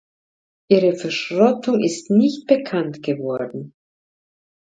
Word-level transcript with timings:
Ihre 0.71 0.95
Verschrottung 0.95 1.83
ist 1.83 2.09
nicht 2.09 2.47
bekannt 2.47 3.03
geworden. 3.03 3.75